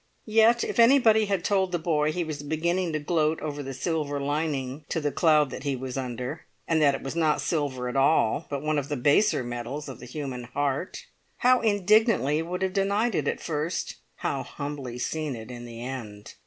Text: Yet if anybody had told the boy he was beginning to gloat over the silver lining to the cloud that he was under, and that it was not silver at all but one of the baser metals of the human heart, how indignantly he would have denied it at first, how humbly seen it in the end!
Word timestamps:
Yet 0.25 0.63
if 0.63 0.79
anybody 0.79 1.25
had 1.25 1.43
told 1.45 1.71
the 1.71 1.77
boy 1.77 2.11
he 2.11 2.23
was 2.23 2.41
beginning 2.41 2.91
to 2.93 2.97
gloat 2.99 3.39
over 3.39 3.61
the 3.61 3.71
silver 3.71 4.19
lining 4.19 4.83
to 4.89 4.99
the 4.99 5.11
cloud 5.11 5.51
that 5.51 5.61
he 5.61 5.75
was 5.75 5.95
under, 5.95 6.47
and 6.67 6.81
that 6.81 6.95
it 6.95 7.03
was 7.03 7.15
not 7.15 7.39
silver 7.39 7.87
at 7.87 7.95
all 7.95 8.47
but 8.49 8.63
one 8.63 8.79
of 8.79 8.89
the 8.89 8.97
baser 8.97 9.43
metals 9.43 9.87
of 9.87 9.99
the 9.99 10.07
human 10.07 10.45
heart, 10.45 11.05
how 11.37 11.61
indignantly 11.61 12.37
he 12.37 12.41
would 12.41 12.63
have 12.63 12.73
denied 12.73 13.13
it 13.13 13.27
at 13.27 13.39
first, 13.41 13.97
how 14.15 14.41
humbly 14.41 14.97
seen 14.97 15.35
it 15.35 15.51
in 15.51 15.65
the 15.65 15.85
end! 15.85 16.33